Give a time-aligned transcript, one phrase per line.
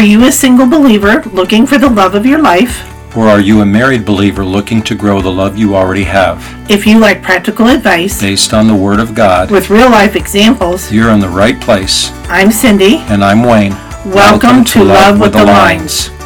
[0.00, 3.14] Are you a single believer looking for the love of your life?
[3.14, 6.42] Or are you a married believer looking to grow the love you already have?
[6.70, 10.90] If you like practical advice Based on the Word of God, with real life examples,
[10.90, 12.10] you're in the right place.
[12.30, 12.96] I'm Cindy.
[13.10, 13.72] And I'm Wayne.
[14.06, 16.06] Welcome, to, Love with the Lines.
[16.06, 16.19] Hello,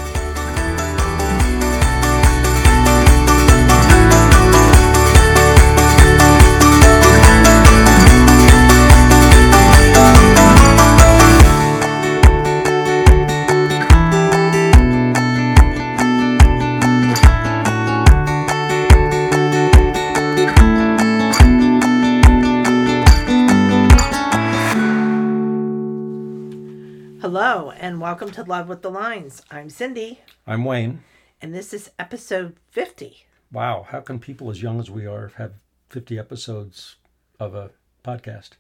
[28.15, 29.43] welcome to Love with the Lines.
[29.51, 31.03] I'm Cindy, I'm Wayne.
[31.43, 35.55] and this is episode 50 Wow, how can people as young as we are have
[35.89, 36.95] 50 episodes
[37.41, 37.73] of a
[38.05, 38.51] podcast?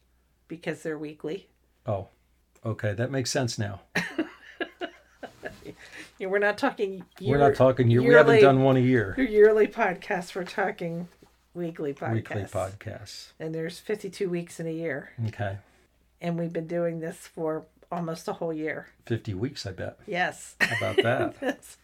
[0.48, 1.46] because they're weekly.
[1.86, 2.08] Oh,
[2.66, 3.82] okay, that makes sense now.
[6.18, 7.04] Yeah, we're not talking.
[7.20, 8.02] year, We're not talking year.
[8.02, 9.14] We haven't done one a year.
[9.18, 10.34] Yearly podcast.
[10.34, 11.06] We're talking
[11.54, 12.12] weekly podcasts.
[12.12, 13.32] Weekly podcasts.
[13.38, 15.58] And there's 52 weeks in a year, Okay,
[16.20, 18.88] and we've been doing this for almost a whole year.
[19.06, 19.98] 50 weeks, I bet.
[20.06, 20.56] Yes.
[20.60, 21.40] How about that?
[21.40, 21.78] That's-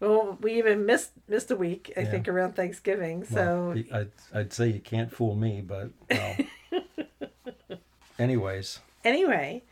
[0.00, 1.92] well, we even missed missed a week.
[1.96, 2.10] I Yeah.
[2.10, 3.24] think around Thanksgiving.
[3.24, 6.36] So Well, I'd, I'd say you can't fool me, but well.
[8.18, 9.62] Anyways, Anyway,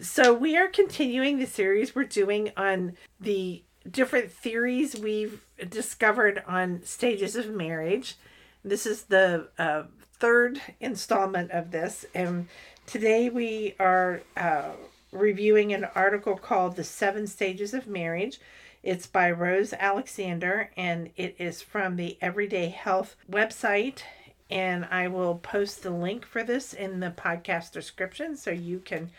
[0.00, 6.82] so we are continuing the series we're doing on the different theories we've discovered on
[6.84, 8.16] stages of marriage.
[8.64, 9.82] This is the uh,
[10.18, 12.48] third installment of this, and
[12.86, 14.70] today we are uh,
[15.12, 18.40] reviewing an article called The Seven Stages of Marriage.
[18.82, 24.02] It's by Rose Alexander, and it is from the Everyday Health website
[24.50, 29.10] and I will post the link for this in the podcast description so you can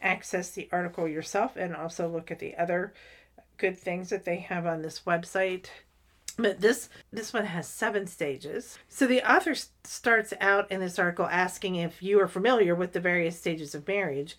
[0.00, 2.92] access the article yourself and also look at the other
[3.58, 5.66] good things that they have on this website.
[6.36, 8.78] But this this one has seven stages.
[8.88, 13.00] So the author starts out in this article asking if you are familiar with the
[13.00, 14.36] various stages of marriage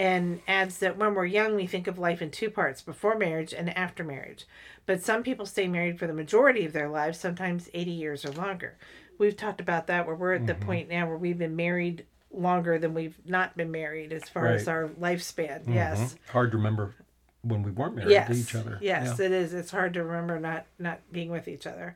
[0.00, 3.52] and adds that when we're young we think of life in two parts, before marriage
[3.52, 4.46] and after marriage.
[4.86, 8.32] But some people stay married for the majority of their lives, sometimes 80 years or
[8.32, 8.78] longer.
[9.18, 12.78] We've talked about that where we're at the point now where we've been married longer
[12.78, 15.62] than we've not been married as far as our lifespan.
[15.68, 16.16] Yes.
[16.30, 16.94] hard to remember
[17.42, 18.28] when we weren't married Yes.
[18.28, 18.78] to each other.
[18.80, 19.26] Yes, Yeah.
[19.26, 19.52] it is.
[19.52, 21.94] It's hard to remember not not being with each other.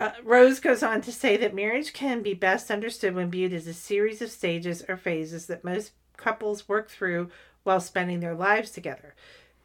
[0.00, 3.66] Uh, Rose goes on to say that marriage can be best understood when viewed as
[3.66, 7.30] a series of stages or phases that most couples work through
[7.62, 9.14] while spending their lives together.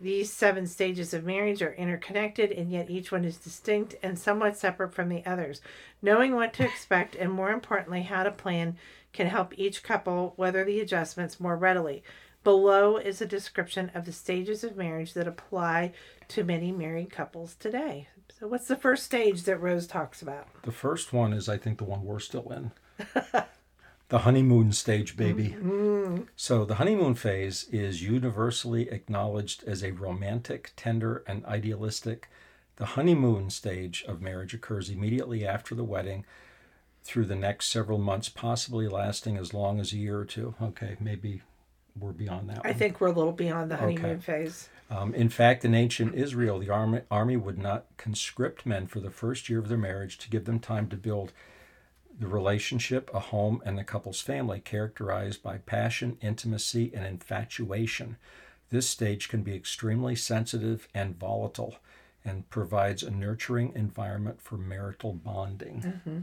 [0.02, 4.58] These seven stages of marriage are interconnected, and yet each one is distinct and somewhat
[4.58, 5.60] separate from the others.
[6.02, 8.78] Knowing what to expect and, more importantly, how to plan
[9.12, 12.02] can help each couple weather the adjustments more readily.
[12.46, 15.92] Below is a description of the stages of marriage that apply
[16.30, 18.08] to many married couples today.
[18.40, 20.48] So, what's the first stage that Rose talks about?
[20.64, 22.72] The first one is, I think, the one we're still in.
[24.09, 25.56] the honeymoon stage, baby.
[26.36, 32.28] So, the honeymoon phase is universally acknowledged as a romantic, tender, and idealistic.
[32.78, 36.25] The honeymoon stage of marriage occurs immediately after the wedding
[37.03, 40.56] through the next several months, possibly lasting as long as a year or two.
[40.62, 41.42] Okay, maybe
[41.98, 42.78] we're beyond that I one.
[42.78, 44.69] think we're a little beyond the honeymoon phase.
[44.90, 49.12] Um, in fact, in ancient Israel, the army, army would not conscript men for the
[49.12, 51.31] first year of their marriage to give them time to build
[52.19, 58.18] the relationship, a home, and the couple's family, characterized by passion, intimacy, and infatuation.
[58.69, 61.78] This stage can be extremely sensitive and volatile
[62.25, 65.81] and provides a nurturing environment for marital bonding.
[65.81, 66.19] Mm-hmm.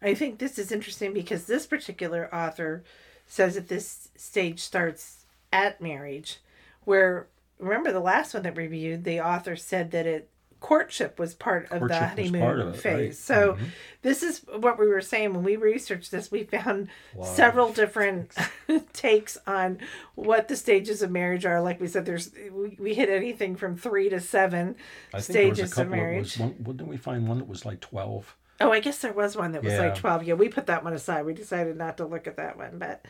[0.00, 2.84] I think this is interesting because this particular author
[3.26, 6.38] says that this stage starts at marriage,
[6.84, 7.26] where
[7.58, 10.28] remember the last one that we reviewed, the author said that it
[10.60, 12.94] courtship was part of the Courtship was honeymoon of it, phase.
[12.94, 13.14] right.
[13.14, 13.68] So Mhm.
[14.02, 16.30] this is what we were saying when we researched this.
[16.30, 17.24] We found Wow.
[17.24, 18.34] several different
[18.92, 19.78] takes on
[20.14, 21.60] what the stages of marriage are.
[21.60, 24.76] Like we said, there's we, we hit anything from three to seven
[25.14, 26.18] I think there was a stages of marriage.
[26.18, 28.34] was one, didn't we find one that was like 12?
[28.58, 30.24] Oh, I guess there was one that was like twelve.
[30.24, 31.26] Yeah, we put that one aside.
[31.26, 33.04] We decided not to look at that one, but,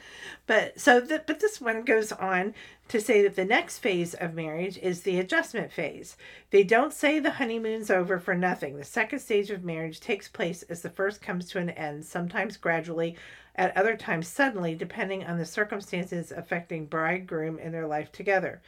[0.49, 2.53] but so that but this one goes on
[2.89, 6.17] to say that the next phase of marriage is the adjustment phase.
[6.51, 8.77] They don't say the honeymoon's over for nothing.
[8.77, 12.57] The second stage of marriage takes place as the first comes to an end, sometimes
[12.57, 13.17] gradually,
[13.55, 18.61] at other times suddenly, depending on the circumstances affecting bridegroom and their life together.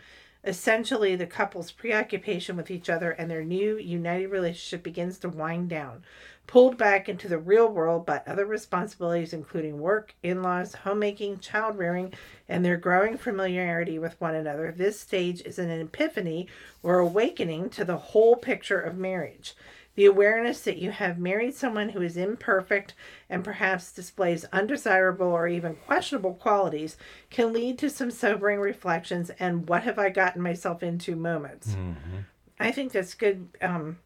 [0.44, 5.68] Essentially, the couple's preoccupation with each other and their new united relationship begins to wind
[5.68, 6.04] down.
[6.48, 11.76] Pulled back into the real world by other responsibilities, including work, in laws, homemaking, child
[11.76, 12.12] rearing,
[12.48, 14.72] and their growing familiarity with one another.
[14.72, 16.48] This stage is an epiphany
[16.82, 19.54] or awakening to the whole picture of marriage.
[19.94, 22.94] The awareness that you have married someone who is imperfect
[23.28, 26.96] and perhaps displays undesirable or even questionable qualities
[27.28, 31.74] can lead to some sobering reflections and what have I gotten myself into moments.
[31.74, 32.20] Mm-hmm.
[32.58, 33.48] I think that's good.
[33.60, 33.98] Um,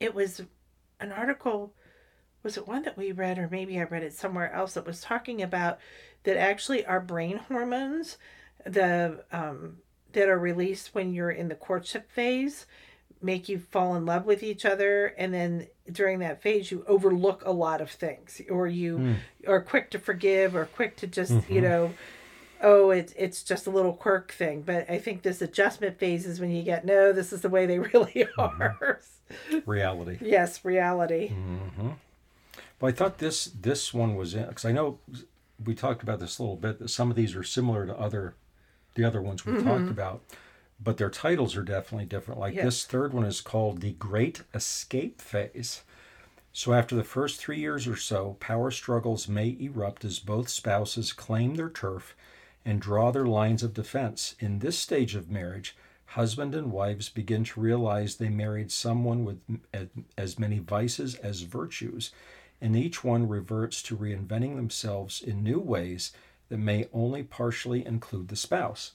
[0.00, 0.42] it was
[1.00, 1.72] an article,
[2.42, 5.00] was it one that we read, or maybe I read it somewhere else that was
[5.00, 5.78] talking about
[6.24, 8.18] that actually our brain hormones,
[8.64, 9.78] the um,
[10.12, 12.66] that are released when you're in the courtship phase,
[13.22, 17.42] make you fall in love with each other, and then during that phase you overlook
[17.44, 19.16] a lot of things, or you Mm.
[19.46, 21.62] are quick to forgive, or quick to just you Mhm.
[21.62, 21.94] know
[22.62, 26.40] oh it's it's just a little quirk thing but i think this adjustment phase is
[26.40, 29.00] when you get no this is the way they really are
[29.66, 30.18] Reality.
[30.20, 31.88] yes reality Mm-hmm.
[32.78, 34.98] Well, I thought this this one was in because I know
[35.64, 38.34] we talked about this a little bit that some of these are similar to other
[38.94, 40.22] the other ones we talked about,
[40.82, 42.38] but their titles are definitely different.
[42.38, 42.64] Like Yes.
[42.64, 45.82] this third one is called the Great Escape Phase.
[46.52, 51.12] So after the first three years or so, power struggles may erupt as both spouses
[51.14, 52.14] claim their turf
[52.66, 54.34] and draw their lines of defense.
[54.40, 55.76] In this stage of marriage,
[56.06, 59.38] husband and wives begin to realize they married someone with
[60.18, 62.10] as many vices as virtues,
[62.60, 66.12] and each one reverts to reinventing themselves in new ways
[66.48, 68.92] that may only partially include the spouse.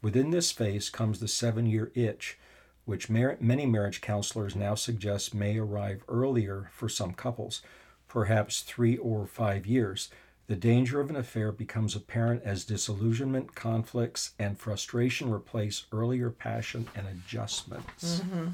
[0.00, 2.38] Within this phase comes the seven year itch,
[2.86, 7.60] which many marriage counselors now suggest may arrive earlier for some couples,
[8.08, 10.08] perhaps three or five years.
[10.50, 16.88] The danger of an affair becomes apparent as disillusionment, conflicts, and frustration replace earlier passion
[16.96, 18.18] and adjustments.
[18.18, 18.48] Mm-hmm.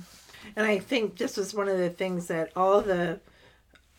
[0.56, 3.18] and i think this was one of the things that all the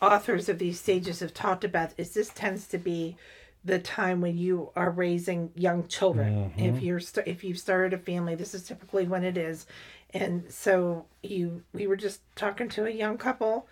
[0.00, 3.16] authors of these stages have talked about is this tends to be
[3.64, 6.52] the time when you are raising young children.
[6.56, 6.76] Mm-hmm.
[6.76, 9.66] If you're st- if you've started a family this is typically when it is.
[10.14, 13.66] And so you we were just talking to a young couple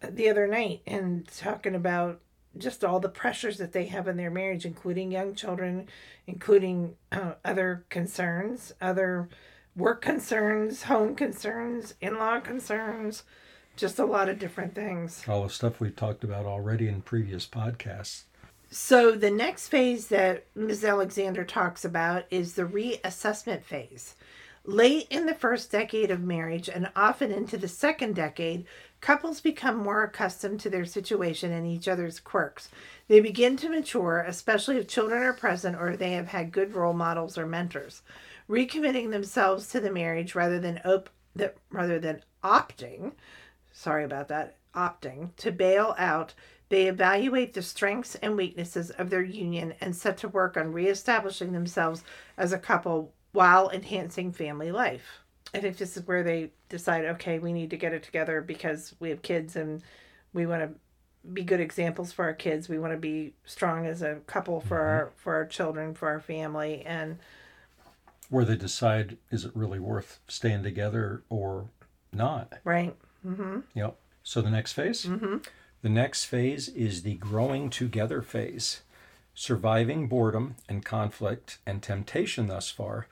[0.00, 2.20] the other night and talking about
[2.58, 5.86] just all the pressures that they have in their marriage including young children
[6.26, 9.28] including uh, other concerns other
[9.74, 13.22] work concerns home concerns in-law concerns
[13.76, 17.46] just a lot of different things All the stuff we've talked about already in previous
[17.46, 18.24] podcasts.
[18.70, 20.84] So the next phase that Ms.
[20.84, 24.16] Alexander talks about is the reassessment phase.
[24.68, 28.66] Late in the first decade of marriage and often into the second decade,
[29.00, 32.68] couples become more accustomed to their situation and each other's quirks.
[33.06, 36.94] They begin to mature, especially if children are present or they have had good role
[36.94, 38.02] models or mentors.
[38.50, 43.12] Recommitting themselves to the marriage rather than op- that rather than opting,
[43.72, 46.34] sorry about that, opting to bail out,
[46.70, 51.52] they evaluate the strengths and weaknesses of their union and set to work on reestablishing
[51.52, 52.02] themselves
[52.36, 55.20] as a couple while enhancing family life.
[55.54, 58.94] I think this is where they decide, okay, we need to get it together because
[58.98, 59.82] we have kids and
[60.32, 60.70] we want to
[61.32, 62.68] be good examples for our kids.
[62.68, 66.20] We want to be strong as a couple for our for our children, for our
[66.20, 67.18] family, and
[68.30, 71.68] Where they decide is it really worth staying together or
[72.12, 72.54] not?
[72.64, 72.96] right.
[73.24, 73.60] Mm-hmm.
[73.74, 73.96] Yep.
[74.22, 75.04] So the next phase?
[75.04, 75.36] Mm-hmm.
[75.82, 78.80] The next phase is the growing together phase.
[79.34, 83.06] Surviving boredom and conflict and temptation thus far,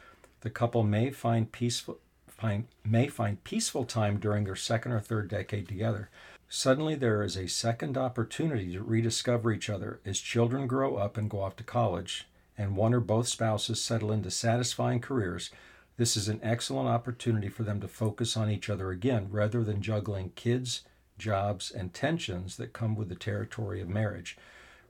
[0.44, 1.98] the couple may find peaceful
[2.28, 6.10] find, may find peaceful time during their second or third decade together.
[6.48, 11.30] Suddenly there is a second opportunity to rediscover each other as children grow up and
[11.30, 15.50] go off to college and one or both spouses settle into satisfying careers.
[15.96, 19.80] This is an excellent opportunity for them to focus on each other again rather than
[19.80, 20.82] juggling kids,
[21.18, 24.36] jobs, and tensions that come with the territory of marriage.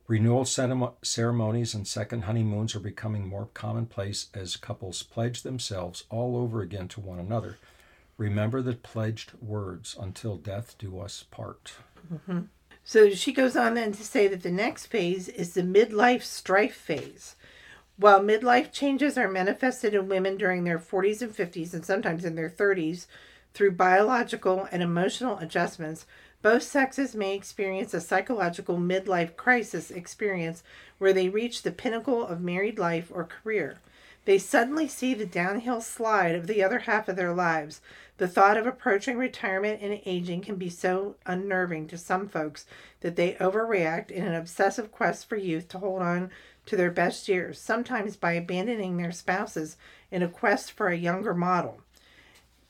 [0.07, 6.61] Renewal ceremonies and second honeymoons are becoming more commonplace as couples pledge themselves all over
[6.61, 7.57] again to one another.
[8.19, 11.73] Remember the pledged words until death do us part.
[12.13, 12.41] Mm-hmm.
[12.85, 16.77] So she goes on then to say that the next phase is the midlife strife
[16.77, 17.35] phase.
[17.97, 22.35] While midlife changes are manifested in women during their 40s and 50s and sometimes in
[22.35, 23.07] their 30s
[23.55, 26.07] through biological and emotional adjustments,
[26.43, 30.63] both sexes may experience a psychological midlife crisis experience
[30.99, 33.79] where they reach the pinnacle of married life or career.
[34.25, 37.81] They suddenly see the downhill slide of the other half of their lives.
[38.17, 42.67] The thought of approaching retirement and aging can be so unnerving to some folks
[43.01, 46.31] that they overreact in an obsessive quest for youth to hold on
[46.67, 49.77] to their best years, sometimes by abandoning their spouses
[50.11, 51.84] in a quest for a younger model.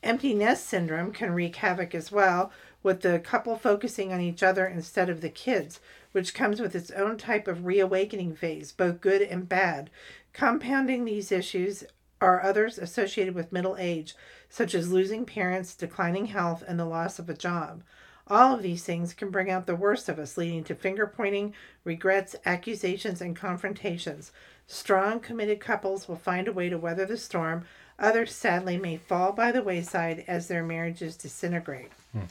[0.04, 4.66] Empty nest syndrome can wreak havoc as well, with the couple focusing on each other
[4.66, 5.80] instead of the kids,
[6.12, 9.88] which comes with its own type of reawakening phase, both good and bad.
[10.34, 11.84] Compounding these issues
[12.20, 14.14] are others associated with middle age,
[14.50, 17.82] such as losing parents, declining health, and the loss of a job.
[18.26, 21.54] All of these things can bring out the worst of us, leading to finger pointing,
[21.82, 24.32] regrets, accusations, and confrontations.
[24.66, 27.64] Strong, committed couples will find a way to weather the storm.
[27.98, 31.92] Others, sadly, may fall by the wayside as their marriages disintegrate.
[32.12, 32.22] Hmm.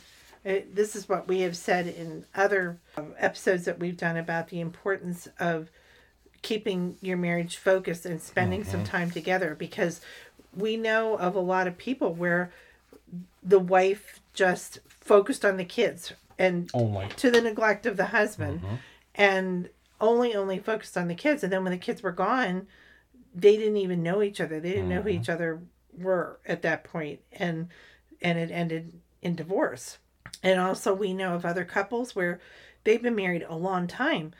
[0.44, 4.50] It, this is what we have said in other um, episodes that we've done about
[4.50, 5.70] the importance of
[6.42, 8.92] keeping your marriage focused and spending some mm-hmm.
[8.92, 10.02] time together because
[10.56, 12.52] we know of a lot of people where
[13.42, 17.08] the wife just focused on the kids and Only.
[17.18, 18.76] to the neglect of the husband mm-hmm.
[19.16, 19.70] and
[20.02, 22.68] only only focused on the kids and then when the kids were gone
[23.34, 24.60] they didn't even know each other.
[24.60, 25.62] They didn't know who each other
[25.98, 27.70] were at that point and
[28.22, 29.98] and it ended in divorce.
[30.42, 32.40] And also we know of other couples where
[32.84, 34.34] they've been married a long time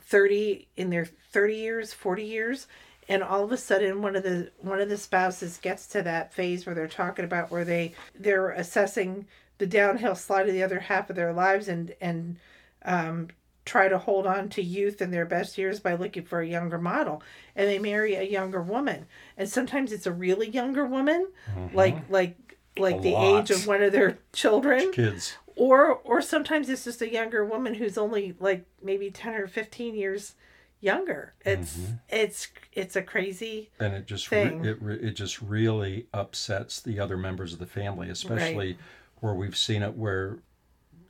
[0.00, 2.66] 30 in their 30 years 40 years
[3.08, 6.32] and all of a sudden one of the one of the spouses gets to that
[6.32, 9.26] phase where they're talking about where they they're assessing
[9.58, 12.36] the downhill slide of the other half of their lives and and
[12.84, 13.28] um,
[13.64, 16.78] try to hold on to youth in their best years by looking for a younger
[16.78, 17.22] model
[17.54, 21.76] and they marry a younger woman and sometimes it's a really younger woman mm-hmm.
[21.76, 23.40] like like like A the lot.
[23.40, 25.36] age of one of their children Kids.
[25.56, 29.94] or or sometimes it's just a younger woman who's only like maybe 10 or 15
[29.94, 30.34] years
[30.80, 31.92] younger it's mm-hmm.
[32.08, 34.64] it's it's a crazy and it just re- thing.
[34.64, 38.78] it re- it just really upsets the other members of the family, especially
[39.20, 40.38] where we've seen it where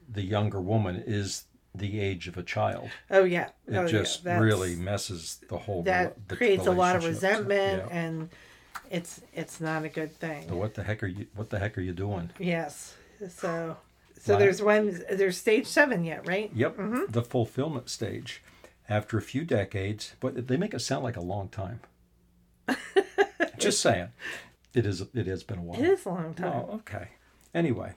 [0.09, 2.91] the younger woman is the age of a child.
[3.11, 5.83] oh yeah It oh, just That's- really messes the whole.
[5.85, 7.97] that rela- the creates a lot of resentment Yeah.
[7.99, 8.29] and
[8.91, 11.27] it's it's not a good thing So what the heck are you?
[11.37, 12.31] What the heck are you doing?
[12.39, 12.95] yes
[13.29, 13.77] so
[14.21, 14.39] so Right.
[14.41, 17.13] there's one there's stage seven yet right Yep, Mm-hmm.
[17.13, 18.43] the fulfillment stage.
[18.89, 21.79] After a few decades, but they make it sound like a long time.
[23.59, 24.09] Just saying,
[24.75, 25.03] it is.
[25.15, 25.79] It has been a while.
[25.81, 27.09] it is a long time Oh, okay.
[27.55, 27.93] Anyway,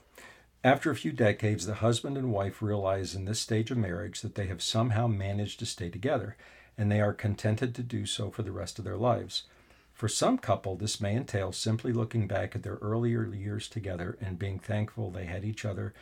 [0.63, 4.35] after a few decades, the husband and wife realize in this stage of marriage that
[4.35, 6.37] they have somehow managed to stay together,
[6.77, 9.43] and they are contented to do so for the rest of their lives.
[9.93, 14.39] For some couple, this may entail simply looking back at their earlier years together and
[14.39, 15.93] being thankful they had each other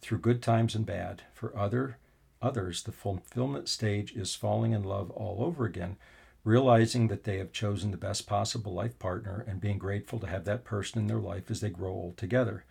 [0.00, 1.22] through good times and bad.
[1.32, 1.98] For other
[2.40, 5.96] others, the fulfillment stage is falling in love all over again,
[6.42, 10.44] realizing that they have chosen the best possible life partner and being grateful to have
[10.44, 12.64] that person in their life as they grow old together.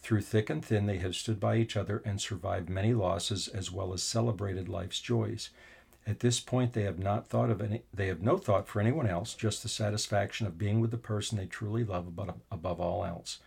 [0.00, 3.70] Through thick and thin, they have stood by each other and survived many losses as
[3.70, 5.50] well as celebrated life's joys.
[6.06, 7.82] At this point, they have not thought of any.
[7.92, 11.36] They have no thought for anyone else, just the satisfaction of being with the person
[11.36, 13.40] they truly love above, above all else.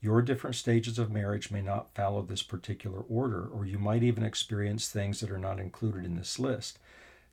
[0.00, 4.24] Your different stages of marriage may not follow this particular order, or you might even
[4.24, 6.78] experience things that are not included in this list.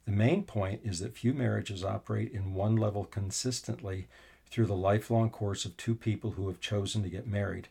[0.06, 4.08] The main point is that few marriages operate in one level consistently
[4.48, 7.70] through the lifelong course of two people who have chosen to get married.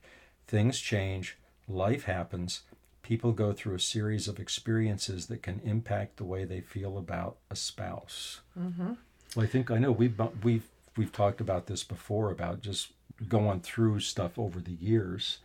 [0.52, 2.61] Things change, life happens,
[3.02, 7.38] people go through a series of experiences that can impact the way they feel about
[7.50, 8.42] a spouse.
[8.59, 8.92] Mm-hmm.
[9.35, 12.88] Well, I think I know we've we've we've talked about this before about just
[13.30, 15.38] going through stuff over the years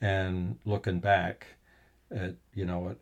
[0.00, 1.48] and looking back
[2.10, 2.96] at you know at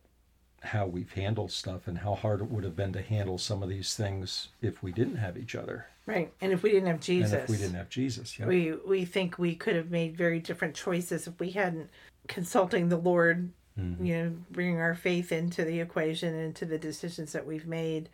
[0.70, 3.68] how we've handled stuff and how hard it would have been to handle some of
[3.68, 7.32] these things if we didn't have each other right and if we didn't have jesus
[7.32, 8.38] and if we didn't have Jesus.
[8.38, 8.46] Yeah.
[8.46, 11.90] we we think we could have made very different choices if we hadn't
[12.28, 14.06] consulting the lord Mm-hmm.
[14.06, 18.08] you know bringing our faith into the equation and into the decisions that we've made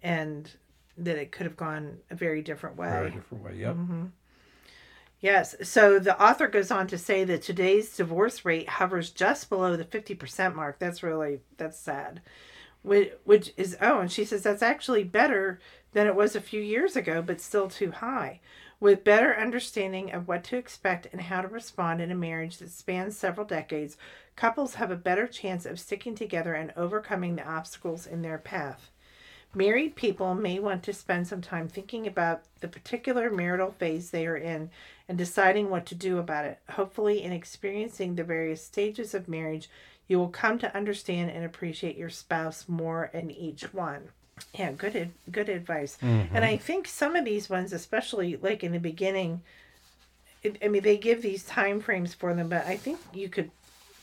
[0.00, 0.48] and
[0.96, 3.56] that it could have gone a very different way Very different way.
[3.56, 3.76] Yep.
[5.20, 9.76] yes so the author goes on to say that today's divorce rate hovers just below
[9.76, 12.20] the 50% mark that's really that's sad
[12.82, 15.58] which, which is oh and she says that's actually better
[15.92, 18.40] than it was a few years ago but still too high
[18.80, 22.70] with better understanding of what to expect and how to respond in a marriage that
[22.70, 23.96] spans several decades
[24.36, 28.90] couples have a better chance of sticking together and overcoming the obstacles in their path
[29.54, 34.26] Married people may want to spend some time thinking about the particular marital phase they
[34.26, 34.70] are in
[35.06, 36.58] and deciding what to do about it.
[36.70, 39.68] Hopefully, in experiencing the various stages of marriage,
[40.08, 44.08] you will come to understand and appreciate your spouse more in each one.
[44.58, 45.98] Yeah, good ad- good advice.
[46.02, 49.42] And I think some of these ones, especially like in the beginning,
[50.42, 53.50] it, I mean, they give these time frames for them, but I think you could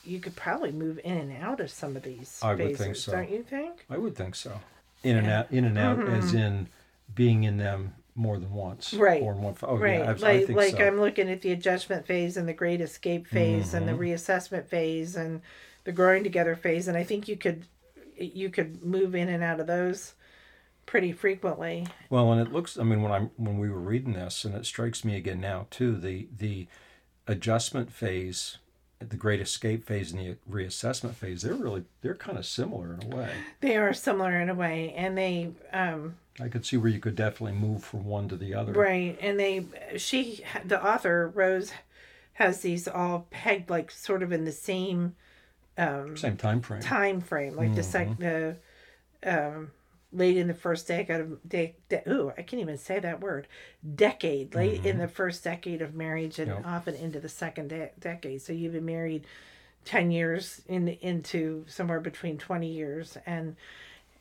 [0.06, 2.96] you could probably move in and out of some of these I would phases, think
[2.96, 3.12] so.
[3.12, 3.86] don't you think?
[3.90, 4.60] I would think so.
[5.04, 6.38] In and out, in and out, as Mm-hmm.
[6.38, 6.68] in
[7.14, 8.94] being in them more than once.
[8.94, 9.22] Right.
[9.22, 9.56] Or one.
[9.64, 10.00] Oh, right.
[10.00, 10.86] yeah, I, like I like so.
[10.88, 14.02] I'm looking at the adjustment phase and the great escape phase and the Mm-hmm.
[14.02, 15.42] reassessment phase and
[15.86, 17.64] the growing together phase and I think you could
[18.18, 20.14] you could move in and out of those
[20.90, 21.86] pretty frequently.
[22.10, 22.78] Well, and it looks.
[22.78, 25.68] I mean, when I'm when we were reading this, and it strikes me again now
[25.70, 25.96] too.
[25.96, 26.68] The the
[27.28, 28.58] adjustment phase,
[28.98, 31.44] the great escape phase, and the reassessment phase.
[31.44, 33.30] They're really they're kind of similar in a way.
[33.62, 37.16] They are similar in a way and they um I could see where you could
[37.16, 38.74] definitely move from one to the other.
[38.74, 39.66] Right, and they
[39.98, 41.72] she the author Rose
[42.34, 45.16] has these all pegged like sort of in the same
[45.78, 46.82] um, Same time frame.
[46.82, 48.58] time frame, like the sec the
[49.24, 49.72] um,
[50.12, 53.48] late in the first decade of de, de, ooh I can't even say that word
[53.96, 56.62] decade late in the first decade of marriage and Yep.
[56.66, 58.42] often into the second de- decade.
[58.42, 59.26] So you've been married
[59.86, 63.56] ten years in into somewhere between twenty years and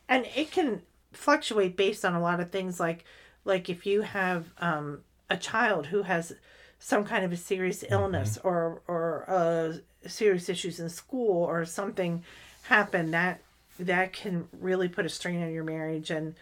[0.07, 0.81] and it can
[1.11, 3.03] fluctuate based on a lot of things like
[3.45, 6.33] like if you have um, a child who has
[6.77, 9.73] some kind of a serious illness or or uh,
[10.07, 12.23] serious issues in school or something
[12.63, 13.41] happened that
[13.79, 16.35] that can really put a strain on your marriage and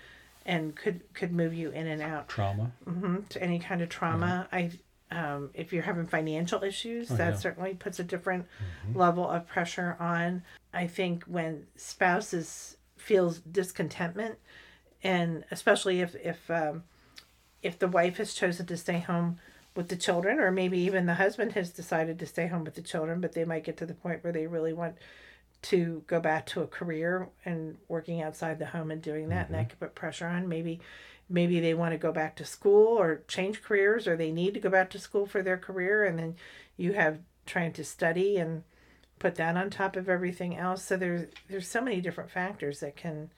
[0.46, 2.72] and could could move you in and out Trauma.
[2.88, 4.48] mm-hmm, to any kind of trauma.
[4.51, 4.72] I
[5.10, 7.36] um, if you're having financial issues, that yeah.
[7.36, 8.46] certainly puts a different
[8.94, 10.44] level of pressure on.
[10.74, 14.38] I think when spouses feels discontentment,
[15.03, 16.84] and especially if if um,
[17.62, 19.39] if the wife has chosen to stay home
[19.75, 22.82] with the children, or maybe even the husband has decided to stay home with the
[22.82, 24.96] children, but they might get to the point where they really want
[25.70, 29.56] to go back to a career and working outside the home and doing that, and
[29.56, 29.70] that mm-hmm.
[29.70, 30.48] could put pressure on.
[30.48, 30.80] Maybe,
[31.30, 34.62] maybe they want to go back to school or change careers, or they need to
[34.62, 36.36] go back to school for their career, and then
[36.78, 38.64] you have trying to study and
[39.20, 40.84] put that on top of everything else.
[40.84, 43.32] So there's there's so many different factors that can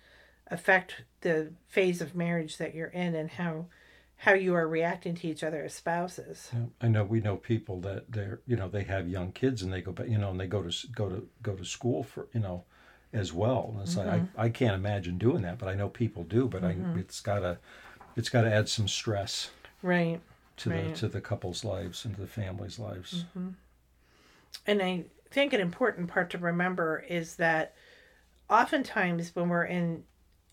[0.47, 3.65] affect the phase of marriage that you're in and how
[4.19, 6.49] how you are reacting to each other as spouses.
[6.53, 9.71] Yeah, I know we know people that they're you know they have young kids and
[9.71, 12.27] they go back you know and they go to go to go to school for
[12.33, 12.65] you know
[13.13, 13.71] as well.
[13.73, 14.41] And it's like I, mm-hmm.
[14.41, 16.47] I can't imagine doing that, but I know people do.
[16.47, 16.99] But I mm-hmm.
[16.99, 17.59] it's gotta
[18.15, 20.19] it's gotta add some stress Right.
[20.57, 20.89] to Right.
[20.89, 23.23] the to the couple's lives and to the family's lives.
[23.29, 23.49] Mm-hmm.
[24.67, 27.73] And I think an important part to remember is that
[28.49, 30.03] oftentimes when we're in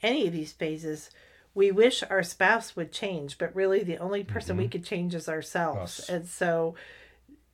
[0.03, 1.11] any of these phases,
[1.57, 4.73] we wish our spouse would change, but really the only person we mm-hmm.
[4.73, 6.01] could change is ourselves.
[6.01, 6.09] Us.
[6.11, 6.75] And so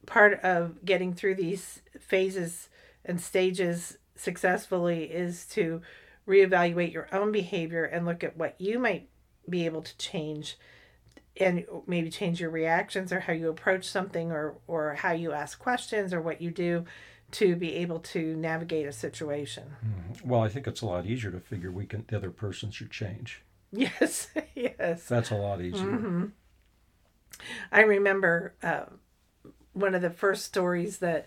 [0.07, 2.69] part of getting through these phases
[3.05, 5.83] and stages successfully is to
[6.27, 9.09] reevaluate your own behavior and look at what you might
[9.49, 10.59] be able to change
[11.37, 15.59] and maybe change your reactions or how you approach something or or how you ask
[15.61, 16.85] questions or what you do
[17.31, 19.77] to be able to navigate a situation.
[19.85, 20.29] Mm-hmm.
[20.29, 22.91] Well, I think it's a lot easier to figure we can the other person should
[22.91, 23.43] change.
[23.77, 25.07] Yes, yes.
[25.07, 26.31] That's a lot easier.
[27.73, 28.85] I remember uh,
[29.73, 31.27] one of the first stories that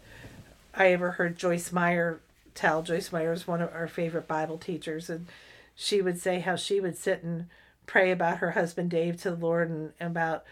[0.75, 2.21] I ever heard Joyce Meyer
[2.53, 2.83] tell.
[2.83, 5.27] Joyce Meyer is one of our favorite Bible teachers, and
[5.75, 7.47] she would say how she would sit and
[7.85, 10.43] pray about her husband Dave to the Lord and about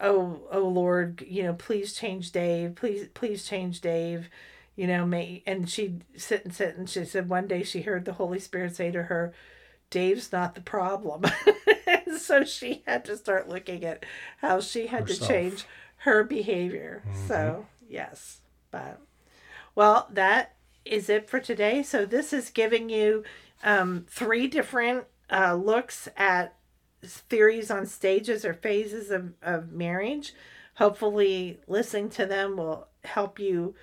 [0.00, 4.28] oh oh Lord, you know, please change Dave, please please change Dave,
[4.76, 8.04] you know, may and she'd sit and sit and she said one day she heard
[8.04, 9.32] the Holy Spirit say to her,
[9.90, 11.24] Dave's not the problem.
[12.18, 14.04] so she had to start looking at
[14.38, 15.20] how she had Herself.
[15.20, 15.64] to change
[15.98, 17.02] her behavior.
[17.26, 18.40] So yes.
[18.70, 19.00] But
[19.74, 21.82] well, that is it for today.
[21.82, 23.24] So this is giving you
[23.62, 26.54] um, three different uh, looks at
[27.02, 30.34] theories on stages or phases of, of marriage.
[30.76, 33.74] Hopefully, listening to them will help you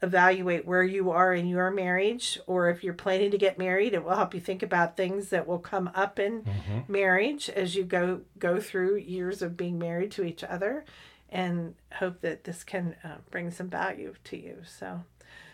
[0.00, 4.04] evaluate where you are in your marriage, or if you're planning to get married, it
[4.04, 6.44] will help you think about things that will come up in
[6.86, 10.84] marriage as you go go through years of being married to each other,
[11.30, 14.58] and hope that this can uh, bring some value to you.
[14.66, 15.04] So.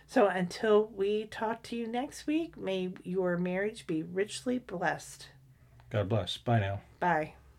[0.07, 5.29] So until we talk to you next week, may your marriage be richly blessed.
[5.89, 6.37] God bless.
[6.37, 6.83] Bye now.
[7.01, 7.35] Bye.